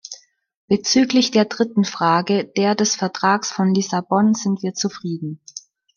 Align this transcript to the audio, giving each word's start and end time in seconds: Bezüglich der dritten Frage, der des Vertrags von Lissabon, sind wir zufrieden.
Bezüglich 0.67 1.29
der 1.29 1.45
dritten 1.45 1.83
Frage, 1.85 2.43
der 2.57 2.73
des 2.73 2.95
Vertrags 2.95 3.51
von 3.51 3.71
Lissabon, 3.75 4.33
sind 4.33 4.63
wir 4.63 4.73
zufrieden. 4.73 5.39